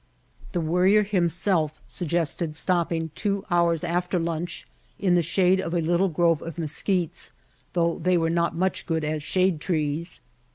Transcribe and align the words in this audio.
The 0.53 0.61
Worrier 0.61 1.03
himself 1.03 1.79
suggested 1.87 2.55
stopping 2.55 3.11
two 3.13 3.45
hours 3.51 3.83
after 3.83 4.17
lunch 4.17 4.65
in 4.97 5.13
the 5.13 5.21
shade 5.21 5.61
of 5.61 5.75
a 5.75 5.79
little 5.79 6.09
grove 6.09 6.41
of 6.41 6.57
mesquites, 6.57 7.33
though 7.73 7.99
they 7.99 8.17
were 8.17 8.31
not 8.31 8.55
much 8.55 8.87
good 8.87 9.03
The 9.03 9.07
Burning 9.09 9.19
Sands 9.19 9.23
as 9.23 9.27
shade 9.29 9.61
trees. 9.61 10.19